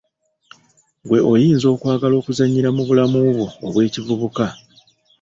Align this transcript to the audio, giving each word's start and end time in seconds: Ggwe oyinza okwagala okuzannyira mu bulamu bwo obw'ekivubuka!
Ggwe 1.03 1.19
oyinza 1.31 1.65
okwagala 1.75 2.15
okuzannyira 2.17 2.69
mu 2.75 2.83
bulamu 2.87 3.17
bwo 3.27 3.45
obw'ekivubuka! 3.67 4.45